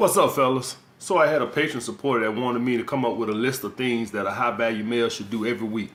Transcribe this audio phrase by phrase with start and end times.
[0.00, 0.78] What's up, fellas?
[0.98, 3.64] So I had a Patreon supporter that wanted me to come up with a list
[3.64, 5.92] of things that a high value male should do every week.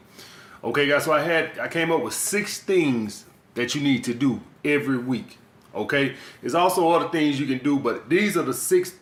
[0.64, 4.14] Okay, guys, so I had I came up with six things that you need to
[4.14, 5.40] do every week.
[5.74, 8.94] Okay, there's also other things you can do, but these are the six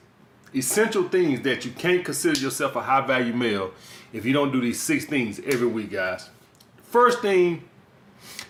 [0.56, 3.74] essential things that you can't consider yourself a high value male
[4.14, 6.30] if you don't do these six things every week, guys.
[6.82, 7.68] First thing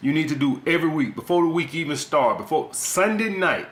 [0.04, 3.66] you need to do every week before the week even start, before Sunday night,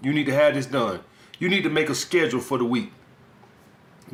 [0.00, 1.00] you need to have this done
[1.38, 2.92] you need to make a schedule for the week.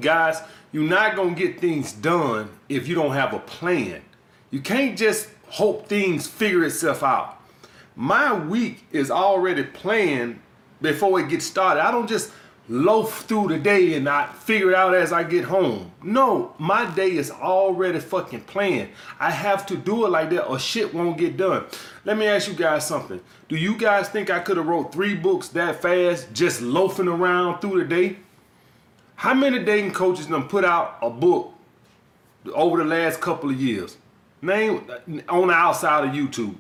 [0.01, 0.41] Guys,
[0.73, 4.03] you're not going to get things done if you don't have a plan.
[4.51, 7.41] You can't just hope things figure itself out.
[7.97, 10.41] My week is already planned
[10.81, 11.85] before it gets started.
[11.85, 12.31] I don't just
[12.69, 15.91] loaf through the day and I figure it out as I get home.
[16.03, 18.91] No, my day is already fucking planned.
[19.19, 21.65] I have to do it like that or shit won't get done.
[22.05, 23.21] Let me ask you guys something.
[23.49, 27.61] Do you guys think I could have wrote three books that fast just loafing around
[27.61, 28.17] through the day?
[29.17, 31.53] How many dating coaches done put out a book
[32.55, 33.97] over the last couple of years?
[34.41, 34.89] Name
[35.29, 36.55] on the outside of YouTube.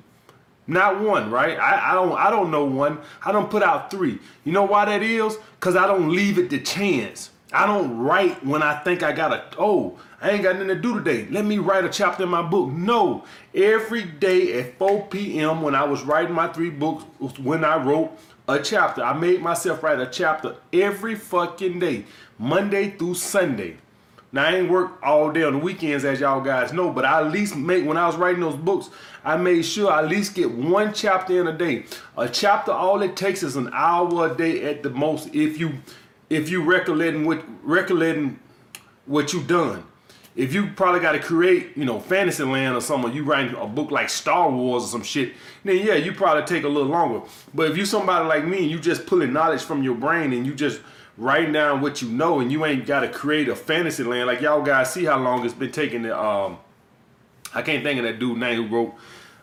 [0.69, 1.58] Not one, right?
[1.58, 2.98] I, I don't I don't know one.
[3.24, 4.20] I don't put out three.
[4.44, 5.36] You know why that is?
[5.60, 7.30] Cause I don't leave it to chance.
[7.52, 10.94] I don't write when I think I gotta oh, I ain't got nothing to do
[10.98, 11.27] today.
[11.30, 12.70] Let me write a chapter in my book.
[12.70, 13.25] No.
[13.55, 15.62] Every day at 4 p.m.
[15.62, 17.05] when I was writing my three books,
[17.38, 18.12] when I wrote
[18.48, 19.05] a chapter.
[19.05, 22.06] I made myself write a chapter every fucking day.
[22.38, 23.77] Monday through Sunday.
[24.30, 27.20] Now I ain't work all day on the weekends as y'all guys know, but I
[27.20, 28.90] at least make when I was writing those books,
[29.24, 31.86] I made sure I at least get one chapter in a day.
[32.16, 35.78] A chapter, all it takes is an hour a day at the most if you
[36.28, 38.38] if you recollecting what recollecting
[39.06, 39.84] what you done.
[40.36, 43.91] If you probably got to create, you know, Fantasyland or something, you writing a book
[43.91, 45.32] like Star Wars or some shit,
[45.64, 47.26] then yeah, you probably take a little longer.
[47.53, 50.47] But if you somebody like me, and you just pulling knowledge from your brain and
[50.47, 50.80] you just
[51.18, 54.40] writing down what you know and you ain't got to create a fantasy land like
[54.40, 56.56] y'all guys see how long it's been taking the um
[57.54, 58.94] I can't think of that dude name who wrote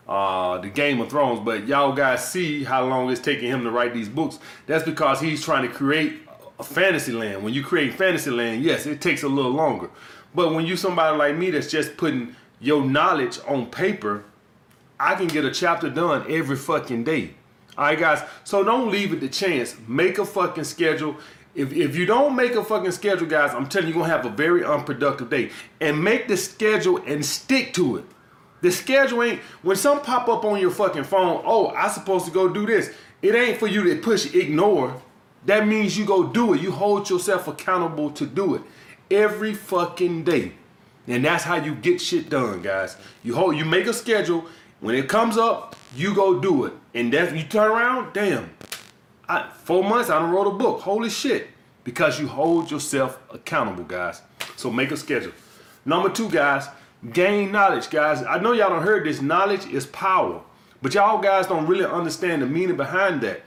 [0.08, 3.70] uh, the Game of Thrones, but y'all guys see how long it's taking him to
[3.70, 4.38] write these books.
[4.66, 6.20] That's because he's trying to create
[6.58, 7.42] a fantasy land.
[7.42, 9.90] When you create fantasy land, yes, it takes a little longer.
[10.34, 14.24] But when you somebody like me that's just putting your knowledge on paper,
[14.98, 17.34] I can get a chapter done every fucking day.
[17.76, 18.22] All right, guys.
[18.44, 19.76] So don't leave it to chance.
[19.86, 21.16] Make a fucking schedule.
[21.56, 24.26] If, if you don't make a fucking schedule, guys, I'm telling you, you're to have
[24.26, 25.50] a very unproductive day.
[25.80, 28.04] And make the schedule and stick to it.
[28.60, 32.30] The schedule ain't, when some pop up on your fucking phone, oh, I supposed to
[32.30, 32.92] go do this.
[33.22, 35.00] It ain't for you to push ignore.
[35.46, 36.60] That means you go do it.
[36.60, 38.62] You hold yourself accountable to do it
[39.10, 40.52] every fucking day.
[41.06, 42.96] And that's how you get shit done, guys.
[43.22, 44.46] You hold, you make a schedule.
[44.80, 46.74] When it comes up, you go do it.
[46.92, 48.50] And that you turn around, damn,
[49.28, 50.80] I, four months, I don't wrote a book.
[50.80, 51.48] Holy shit.
[51.84, 54.22] Because you hold yourself accountable, guys.
[54.56, 55.32] So make a schedule.
[55.84, 56.68] Number two, guys,
[57.12, 58.24] gain knowledge, guys.
[58.24, 59.20] I know y'all don't heard this.
[59.20, 60.42] Knowledge is power.
[60.82, 63.42] But y'all guys don't really understand the meaning behind that.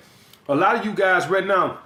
[0.47, 1.79] A lot of you guys right now,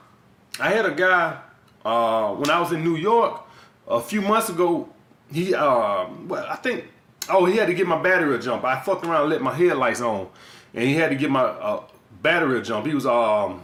[0.59, 1.39] I had a guy
[1.83, 3.41] uh, when I was in New York
[3.87, 4.89] a few months ago.
[5.31, 6.85] He, uh, well, I think,
[7.29, 8.63] oh, he had to get my battery a jump.
[8.63, 10.29] I fucked around and let my headlights on,
[10.73, 11.83] and he had to get my uh,
[12.21, 12.85] battery a jump.
[12.85, 13.63] He was um,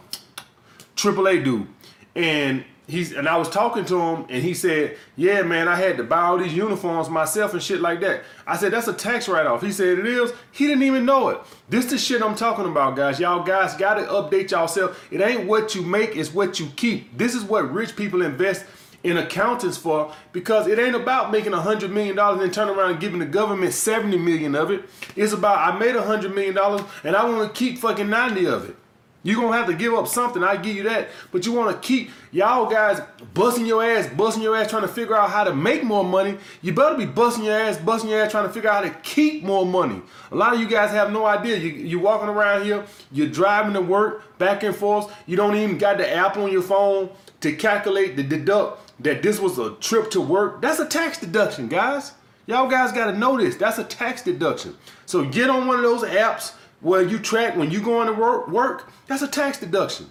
[1.01, 1.67] AAA dude.
[2.15, 5.97] And he's and I was talking to him and he said, Yeah, man, I had
[5.97, 8.23] to buy all these uniforms myself and shit like that.
[8.45, 9.61] I said, That's a tax write-off.
[9.61, 10.33] He said it is.
[10.51, 11.39] He didn't even know it.
[11.69, 13.19] This the shit I'm talking about, guys.
[13.19, 15.07] Y'all guys gotta update yourself.
[15.11, 17.17] It ain't what you make, it's what you keep.
[17.17, 18.65] This is what rich people invest
[19.03, 22.91] in accountants for because it ain't about making a hundred million dollars and turn around
[22.91, 24.83] and giving the government 70 million of it.
[25.15, 28.45] It's about I made a hundred million dollars and I want to keep fucking 90
[28.47, 28.75] of it.
[29.21, 31.09] You're gonna have to give up something, I give you that.
[31.31, 33.01] But you wanna keep y'all guys
[33.33, 36.37] busting your ass, busting your ass trying to figure out how to make more money.
[36.61, 38.97] You better be busting your ass, busting your ass trying to figure out how to
[39.01, 40.01] keep more money.
[40.31, 41.57] A lot of you guys have no idea.
[41.57, 45.13] You, you're walking around here, you're driving to work back and forth.
[45.25, 47.09] You don't even got the app on your phone
[47.41, 50.61] to calculate the deduct that this was a trip to work.
[50.61, 52.13] That's a tax deduction, guys.
[52.47, 53.55] Y'all guys gotta know this.
[53.55, 54.75] That's a tax deduction.
[55.05, 58.47] So get on one of those apps where you track when you going to work,
[58.47, 60.09] work, that's a tax deduction.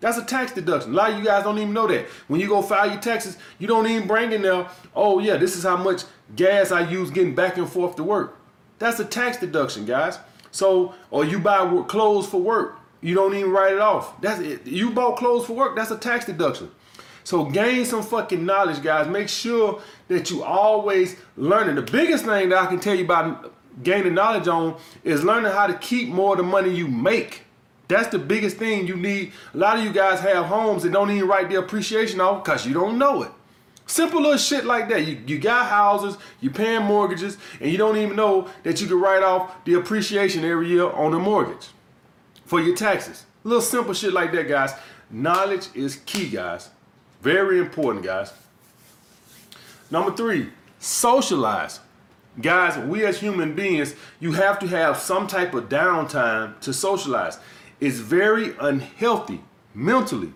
[0.00, 0.92] That's a tax deduction.
[0.92, 2.06] A lot of you guys don't even know that.
[2.28, 5.56] When you go file your taxes, you don't even bring in there, oh yeah, this
[5.56, 6.04] is how much
[6.36, 8.36] gas I use getting back and forth to work.
[8.78, 10.18] That's a tax deduction, guys.
[10.50, 14.20] So, or you buy clothes for work, you don't even write it off.
[14.20, 14.66] That's it.
[14.66, 16.70] You bought clothes for work, that's a tax deduction.
[17.24, 19.06] So gain some fucking knowledge, guys.
[19.06, 21.74] Make sure that you always learning.
[21.74, 23.52] The biggest thing that I can tell you about
[23.82, 27.42] gaining knowledge on is learning how to keep more of the money you make.
[27.88, 29.32] That's the biggest thing you need.
[29.54, 32.66] A lot of you guys have homes and don't even write the appreciation off because
[32.66, 33.30] you don't know it.
[33.86, 35.06] Simple little shit like that.
[35.06, 39.00] You, you got houses, you're paying mortgages, and you don't even know that you can
[39.00, 41.68] write off the appreciation every year on the mortgage
[42.44, 43.24] for your taxes.
[43.44, 44.72] Little simple shit like that, guys.
[45.10, 46.68] Knowledge is key, guys.
[47.22, 48.30] Very important, guys.
[49.90, 51.80] Number three, socialize.
[52.40, 57.38] Guys, we as human beings, you have to have some type of downtime to socialize.
[57.80, 59.40] It's very unhealthy
[59.74, 60.32] mentally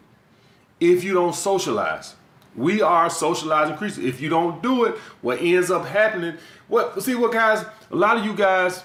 [0.80, 2.16] if you don't socialize.
[2.56, 3.98] We are socializing creatures.
[3.98, 6.36] If you don't do it, what ends up happening,
[6.68, 8.82] what see what guys, a lot of you guys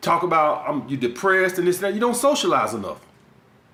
[0.00, 1.94] talk about um, you're depressed and this and that.
[1.94, 3.00] You don't socialize enough.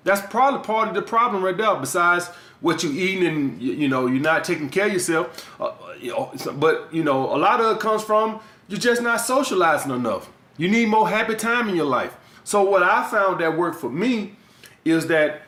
[0.03, 1.75] That's probably part of the problem right there.
[1.75, 2.27] Besides
[2.61, 5.49] what you eating and you, you know you're not taking care of yourself.
[5.61, 9.17] Uh, you know, but you know a lot of it comes from you're just not
[9.17, 10.29] socializing enough.
[10.57, 12.15] You need more happy time in your life.
[12.43, 14.35] So what I found that worked for me
[14.83, 15.41] is that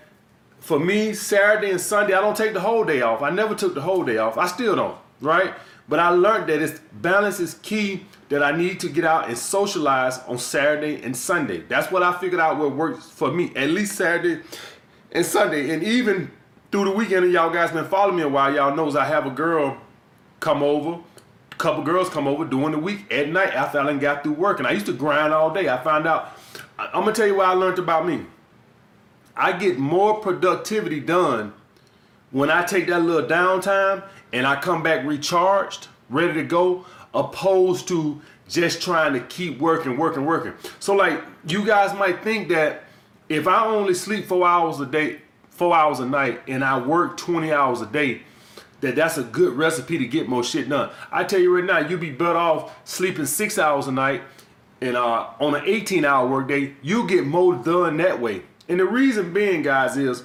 [0.60, 3.22] for me Saturday and Sunday I don't take the whole day off.
[3.22, 4.38] I never took the whole day off.
[4.38, 5.54] I still don't, right?
[5.90, 9.38] But I learned that it's balance is key that I need to get out and
[9.38, 11.62] socialize on Saturday and Sunday.
[11.62, 13.52] That's what I figured out what works for me.
[13.56, 14.42] At least Saturday
[15.12, 15.74] and Sunday.
[15.74, 16.32] And even
[16.72, 19.26] through the weekend, and y'all guys been following me a while, y'all knows I have
[19.26, 19.78] a girl
[20.42, 21.00] come over,
[21.58, 24.60] couple girls come over during the week at night after I done got through work.
[24.60, 25.70] And I used to grind all day.
[25.70, 26.38] I found out,
[26.78, 28.26] I'm gonna tell you what I learned about me.
[29.36, 31.54] I get more productivity done
[32.32, 37.88] when I take that little downtime and I come back recharged, ready to go, opposed
[37.90, 40.54] to just trying to keep working, working, working.
[40.80, 42.84] So like you guys might think that
[43.30, 47.18] if I only sleep four hours a day, four hours a night, and I work
[47.18, 48.22] 20 hours a day,
[48.82, 50.90] that that's a good recipe to get more shit done.
[51.12, 54.22] I tell you right now, you'd be better off sleeping six hours a night
[54.82, 58.44] and uh, on an 18 hour workday, you get more done that way.
[58.70, 60.24] And the reason being, guys, is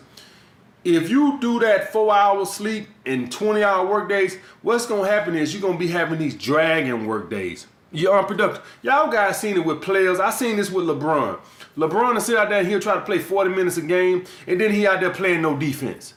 [0.84, 5.52] if you do that four hour sleep in 20 hour workdays, what's gonna happen is
[5.52, 7.66] you're gonna be having these dragging workdays.
[7.92, 8.64] You're unproductive.
[8.82, 10.18] Y'all guys seen it with players.
[10.18, 11.38] I seen this with LeBron.
[11.76, 14.60] LeBron will sit out there and he'll try to play 40 minutes a game, and
[14.60, 16.14] then he out there playing no defense.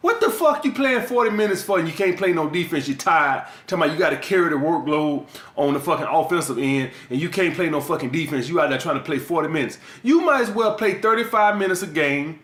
[0.00, 2.86] What the fuck you playing 40 minutes for and you can't play no defense?
[2.86, 3.48] You're tired.
[3.66, 7.28] Talking about you got to carry the workload on the fucking offensive end and you
[7.28, 8.48] can't play no fucking defense.
[8.48, 9.78] You out there trying to play 40 minutes.
[10.04, 12.40] You might as well play 35 minutes a game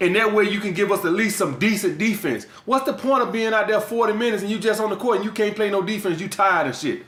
[0.00, 2.44] and that way you can give us at least some decent defense.
[2.66, 5.16] What's the point of being out there 40 minutes and you just on the court
[5.16, 6.20] and you can't play no defense?
[6.20, 7.02] You tired and shit.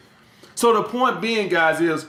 [0.56, 2.06] So the point being, guys, is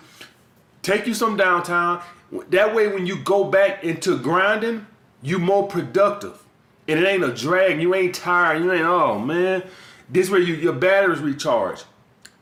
[0.82, 2.02] take you some downtime.
[2.50, 4.88] That way when you go back into grinding,
[5.22, 6.45] you more productive.
[6.88, 7.82] And it ain't a drag.
[7.82, 8.64] You ain't tired.
[8.64, 9.64] You ain't, oh man.
[10.10, 11.84] This way you, your batteries recharge.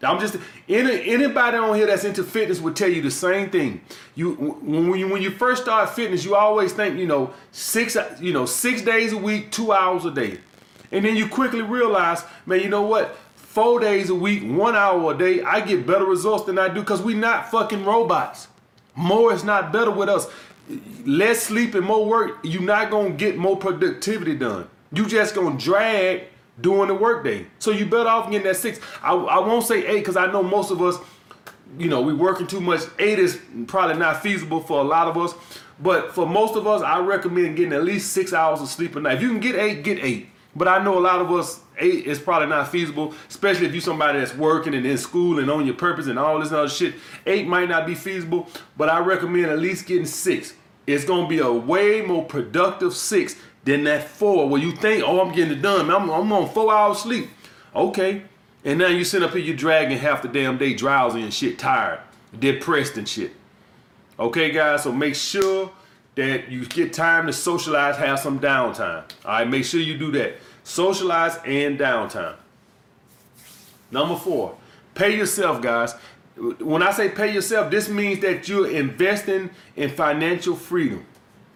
[0.03, 0.35] I'm just
[0.67, 3.81] any, anybody on here that's into fitness would tell you the same thing.
[4.15, 8.33] You when you when you first start fitness, you always think you know six you
[8.33, 10.39] know six days a week, two hours a day,
[10.91, 13.17] and then you quickly realize, man, you know what?
[13.35, 16.81] Four days a week, one hour a day, I get better results than I do
[16.81, 18.47] because we not fucking robots.
[18.95, 20.27] More is not better with us.
[21.05, 24.67] Less sleep and more work, you're not gonna get more productivity done.
[24.91, 26.23] You just gonna drag
[26.61, 27.47] during the workday.
[27.59, 28.79] So you better off getting that six.
[29.01, 30.97] I, I won't say eight because I know most of us,
[31.77, 32.81] you know, we working too much.
[32.99, 35.33] Eight is probably not feasible for a lot of us.
[35.79, 39.01] But for most of us, I recommend getting at least six hours of sleep a
[39.01, 39.15] night.
[39.15, 40.29] If you can get eight, get eight.
[40.55, 43.81] But I know a lot of us, eight is probably not feasible, especially if you're
[43.81, 46.93] somebody that's working and in school and on your purpose and all this other shit.
[47.25, 48.47] Eight might not be feasible,
[48.77, 50.53] but I recommend at least getting six.
[50.85, 55.21] It's gonna be a way more productive six than that four, where you think, oh,
[55.21, 55.89] I'm getting it done.
[55.89, 57.29] I'm, I'm on four hours sleep.
[57.75, 58.23] Okay.
[58.65, 61.59] And now you sit up here, you dragging half the damn day drowsy and shit,
[61.59, 61.99] tired,
[62.37, 63.33] depressed and shit.
[64.17, 65.71] Okay, guys, so make sure
[66.15, 69.03] that you get time to socialize, have some downtime.
[69.25, 70.35] All right, make sure you do that.
[70.63, 72.35] Socialize and downtime.
[73.91, 74.55] Number four,
[74.95, 75.95] pay yourself, guys.
[76.35, 81.05] When I say pay yourself, this means that you're investing in financial freedom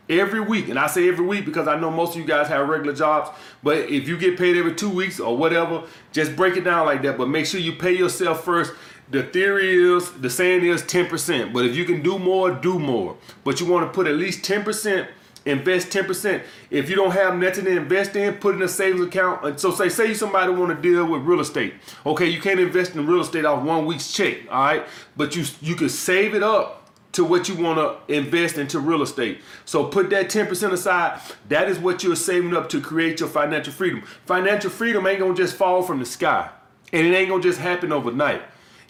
[0.09, 0.69] every week.
[0.69, 3.29] And I say every week because I know most of you guys have regular jobs.
[3.63, 7.01] But if you get paid every two weeks or whatever, just break it down like
[7.03, 7.17] that.
[7.17, 8.73] But make sure you pay yourself first.
[9.09, 11.53] The theory is, the saying is 10%.
[11.53, 13.17] But if you can do more, do more.
[13.43, 15.07] But you want to put at least 10%,
[15.47, 16.41] invest 10%.
[16.69, 19.59] If you don't have nothing to invest in, put in a savings account.
[19.59, 21.75] So say, say you somebody want to deal with real estate.
[22.05, 24.85] Okay, you can't invest in real estate off one week's check, all right?
[25.15, 26.77] But you you can save it up
[27.13, 29.41] to what you want to invest into real estate.
[29.65, 31.19] So put that 10% aside.
[31.49, 34.03] That is what you're saving up to create your financial freedom.
[34.25, 36.49] Financial freedom ain't going to just fall from the sky.
[36.93, 38.43] And it ain't going to just happen overnight.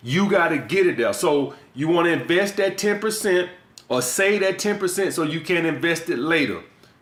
[0.04, 1.14] You got to get it there.
[1.14, 3.50] So you want to invest that 10%
[3.90, 6.62] or save that 10% so you can invest it later.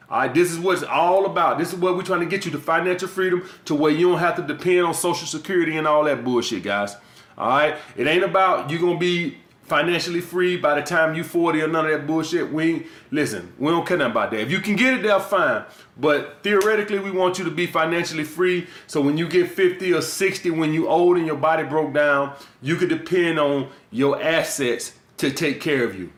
[0.09, 1.57] All right, this is what it's all about.
[1.57, 4.19] This is what we're trying to get you to financial freedom to where you don't
[4.19, 6.95] have to depend on Social Security and all that bullshit, guys.
[7.37, 11.61] All right, it ain't about you gonna be financially free by the time you 40
[11.61, 12.51] or none of that bullshit.
[12.51, 14.41] We listen, we don't care nothing about that.
[14.41, 15.65] If you can get it there, fine.
[15.97, 18.67] But theoretically, we want you to be financially free.
[18.85, 22.35] So when you get 50 or 60, when you old and your body broke down,
[22.61, 26.11] you could depend on your assets to take care of you.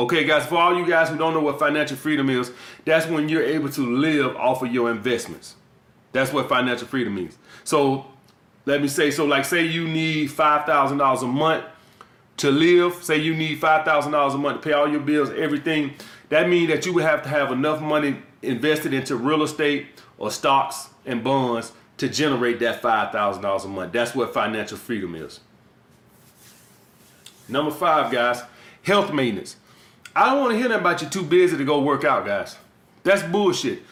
[0.00, 2.52] Okay, guys, for all you guys who don't know what financial freedom is,
[2.86, 5.56] that's when you're able to live off of your investments.
[6.12, 7.36] That's what financial freedom means.
[7.64, 8.06] So
[8.64, 11.64] let me say, so like say you need $5,000 a month
[12.38, 15.92] to live, say you need $5,000 a month to pay all your bills, everything,
[16.30, 20.30] that means that you would have to have enough money invested into real estate or
[20.30, 23.92] stocks and bonds to generate that $5,000 a month.
[23.92, 25.40] That's what financial freedom is.
[27.50, 28.42] Number five, guys,
[28.82, 29.56] health maintenance.
[30.14, 32.56] I don't want to hear that about you too busy to go work out, guys.
[33.02, 33.82] That's bullshit.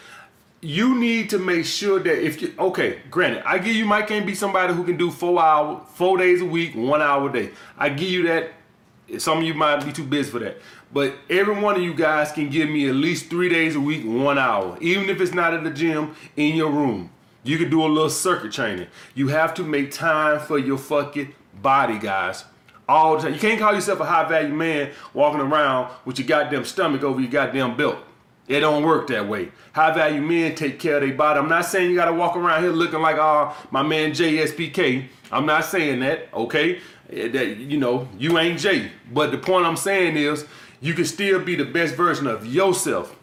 [0.61, 4.27] You need to make sure that if you okay, granted, I give you might can't
[4.27, 7.51] be somebody who can do four hour, four days a week, one hour a day.
[7.77, 8.53] I give you that.
[9.19, 10.59] Some of you might be too busy for that.
[10.93, 14.05] But every one of you guys can give me at least three days a week,
[14.05, 14.77] one hour.
[14.81, 17.11] Even if it's not at the gym, in your room.
[17.45, 18.89] You can do a little circuit training.
[19.15, 22.45] You have to make time for your fucking body, guys
[22.89, 23.35] all the time.
[23.35, 27.21] You can't call yourself a high value man walking around with your goddamn stomach over
[27.21, 27.99] your goddamn belt.
[28.49, 29.51] It don't work that way.
[29.75, 31.39] High value men take care of their body.
[31.39, 35.07] I'm not saying you gotta walk around here looking like uh my man JSPK.
[35.31, 36.81] I'm not saying that, okay?
[37.13, 38.91] Eh, that you know, you ain't Jay.
[39.13, 40.47] But the point I'm saying is
[40.81, 43.18] you can still be the best version of yourself.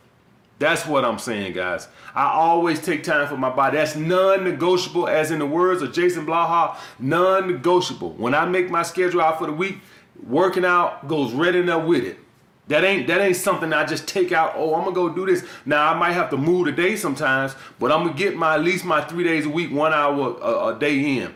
[0.58, 1.88] That's what I'm saying, guys.
[2.14, 3.78] I always take time for my body.
[3.78, 8.12] That's non-negotiable, as in the words of Jason Blaha, non-negotiable.
[8.14, 9.80] When I make my schedule out for the week,
[10.26, 12.20] working out goes right in there with it.
[12.68, 14.54] That ain't that ain't something I just take out.
[14.56, 15.46] Oh, I'm gonna go do this.
[15.66, 18.64] Now I might have to move a day sometimes, but I'm gonna get my at
[18.64, 21.36] least my three days a week, one hour a, a day in.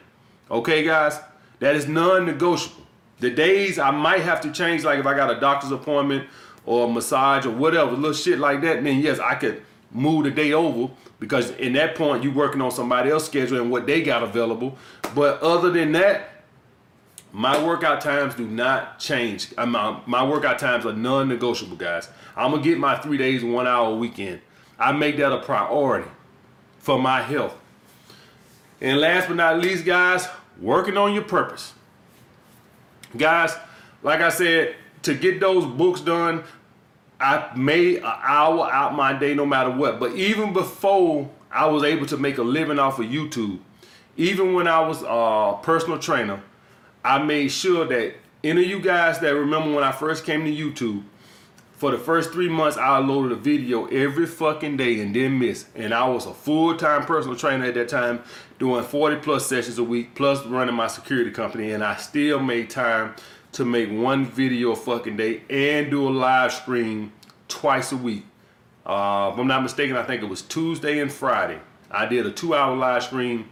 [0.50, 1.20] Okay, guys,
[1.60, 2.84] that is non-negotiable.
[3.20, 6.28] The days I might have to change, like if I got a doctor's appointment
[6.66, 10.32] or a massage or whatever, little shit like that, then yes, I could move the
[10.32, 14.02] day over because in that point you're working on somebody else's schedule and what they
[14.02, 14.78] got available.
[15.16, 16.44] But other than that,
[17.32, 19.54] my workout times do not change.
[19.58, 22.10] Uh, my, my workout times are non-negotiable, guys.
[22.36, 24.42] I'm gonna get my three days, one hour weekend.
[24.80, 26.10] I make that a priority
[26.80, 27.56] for my health.
[28.82, 30.28] And last but not least, guys,
[30.60, 31.74] working on your purpose.
[33.16, 33.56] Guys,
[34.02, 36.44] like I said, to get those books done,
[37.20, 40.00] I made an hour out my day no matter what.
[40.00, 43.60] But even before I was able to make a living off of YouTube,
[44.18, 46.42] even when I was a personal trainer,
[47.04, 50.52] I made sure that any of you guys that remember when I first came to
[50.52, 51.04] YouTube,
[51.80, 55.66] for the first three months, I loaded a video every fucking day and didn't miss.
[55.76, 58.22] And I was a full-time personal trainer at that time,
[58.60, 61.72] doing 40 plus sessions a week, plus running my security company.
[61.72, 63.16] And I still made time
[63.54, 67.12] to make one video a fucking day and do a live stream
[67.48, 68.26] twice a week.
[68.86, 71.60] Uh, if I'm not mistaken, I think it was Tuesday and Friday.
[71.92, 73.50] I did a two-hour live stream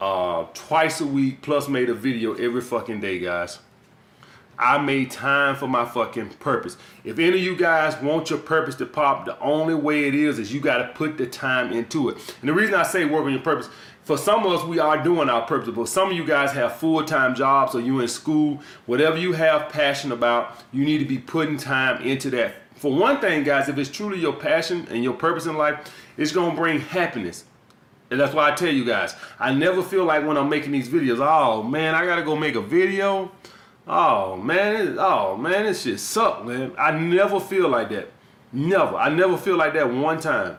[0.00, 3.58] uh, twice a week, plus made a video every fucking day, guys.
[4.58, 6.76] I made time for my fucking purpose.
[7.02, 10.38] If any of you guys want your purpose to pop, the only way it is
[10.38, 12.18] is you got to put the time into it.
[12.42, 13.70] And the reason I say work on your purpose,
[14.10, 16.74] for some of us, we are doing our purpose, but some of you guys have
[16.74, 18.60] full-time jobs or you in school.
[18.86, 22.56] Whatever you have passion about, you need to be putting time into that.
[22.74, 25.78] For one thing, guys, if it's truly your passion and your purpose in life,
[26.16, 27.44] it's going to bring happiness.
[28.10, 30.88] And that's why I tell you guys, I never feel like when I'm making these
[30.88, 33.30] videos, oh man, I got to go make a video
[33.86, 36.72] Oh man, oh man, this shit suck, man.
[36.76, 38.10] I never feel like that.
[38.52, 38.96] Never.
[38.96, 40.58] I never feel like that one time.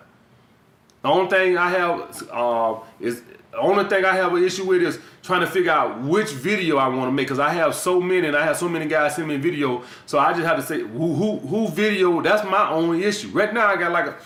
[1.01, 4.81] The only thing I have uh, is the only thing I have an issue with
[4.81, 8.00] is trying to figure out which video I want to make because I have so
[8.00, 9.84] many and I have so many guys send me video.
[10.05, 12.22] So I just have to say who who who video.
[12.22, 13.27] That's my only issue.
[13.29, 14.17] Right now I got like a,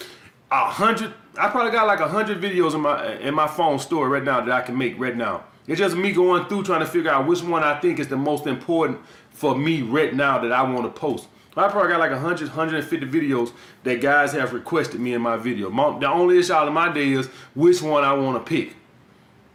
[0.52, 1.14] a hundred.
[1.38, 4.42] I probably got like a hundred videos in my in my phone store right now
[4.42, 5.46] that I can make right now.
[5.68, 8.18] It's just me going through trying to figure out which one I think is the
[8.18, 9.00] most important
[9.32, 11.28] for me right now that I want to post.
[11.58, 13.54] I probably got like 100, 150 videos
[13.84, 15.70] that guys have requested me in my video.
[16.00, 18.76] The only issue out of my day is which one I want to pick.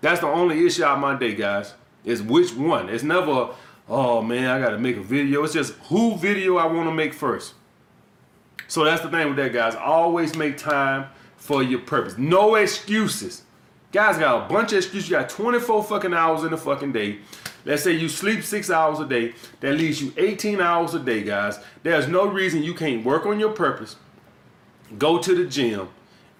[0.01, 2.89] That's the only issue of my day, guys, is which one.
[2.89, 3.51] It's never,
[3.89, 5.45] oh man, I got to make a video.
[5.45, 7.55] It's just who video I want to make first.
[8.69, 9.75] So that's the thing with that, guys.
[9.75, 12.17] Always make time for your purpose.
[12.17, 13.43] No excuses.
[13.93, 15.11] Guys got a bunch of excuses.
[15.11, 17.19] You got 24 fucking hours in the fucking day.
[17.65, 19.35] Let's say you sleep six hours a day.
[19.61, 21.59] That leaves you 18 hours a day, guys.
[21.83, 23.97] There's no reason you can't work on your purpose,
[24.99, 25.89] go to the gym,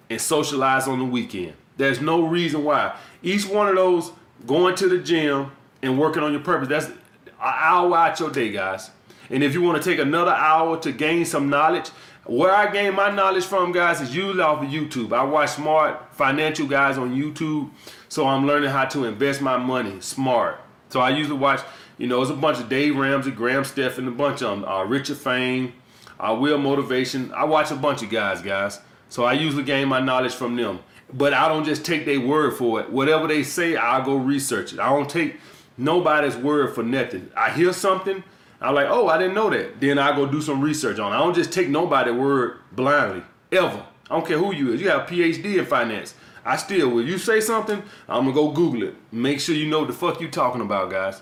[0.09, 1.53] and socialize on the weekend.
[1.81, 2.95] There's no reason why.
[3.23, 4.11] Each one of those
[4.45, 6.95] going to the gym and working on your purpose, that's an
[7.39, 8.91] hour out your day, guys.
[9.31, 11.87] And if you want to take another hour to gain some knowledge,
[12.25, 15.11] where I gain my knowledge from, guys, is usually off of YouTube.
[15.11, 17.71] I watch smart financial guys on YouTube,
[18.09, 20.61] so I'm learning how to invest my money smart.
[20.89, 21.61] So I usually watch,
[21.97, 24.83] you know, it's a bunch of Dave Ramsey, Graham Stephan, a bunch of them, uh,
[24.83, 25.73] Richard Fain,
[26.19, 27.33] uh, Will Motivation.
[27.33, 28.79] I watch a bunch of guys, guys.
[29.09, 30.79] So I usually gain my knowledge from them.
[31.13, 32.89] But I don't just take their word for it.
[32.89, 34.79] Whatever they say, I'll go research it.
[34.79, 35.39] I don't take
[35.77, 37.29] nobody's word for nothing.
[37.35, 38.23] I hear something,
[38.61, 39.81] I'm like, oh, I didn't know that.
[39.81, 41.15] Then I go do some research on it.
[41.15, 43.85] I don't just take nobody's word blindly, ever.
[44.09, 44.81] I don't care who you is.
[44.81, 46.13] You have a PhD in finance.
[46.45, 48.95] I still, will you say something, I'm gonna go Google it.
[49.11, 51.21] Make sure you know what the fuck you talking about, guys.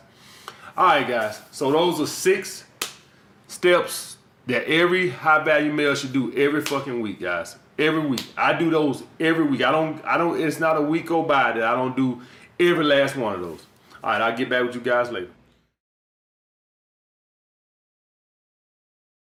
[0.77, 1.41] All right, guys.
[1.51, 2.63] So those are six
[3.47, 4.17] steps
[4.47, 7.57] that every high value male should do every fucking week, guys.
[7.79, 8.23] Every week.
[8.37, 9.63] I do those every week.
[9.63, 10.03] I don't.
[10.05, 10.39] I don't.
[10.39, 12.21] It's not a week go by that I don't do
[12.59, 13.65] every last one of those.
[14.03, 14.21] All right.
[14.21, 15.29] I'll get back with you guys later.